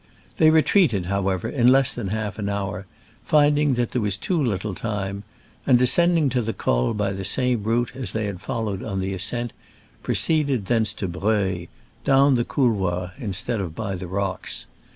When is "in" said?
1.47-1.67